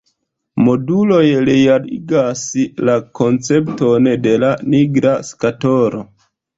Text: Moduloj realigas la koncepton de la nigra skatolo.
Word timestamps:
Moduloj 0.67 1.25
realigas 1.49 2.43
la 2.91 2.97
koncepton 3.23 4.13
de 4.27 4.37
la 4.49 4.53
nigra 4.75 5.17
skatolo. 5.33 6.07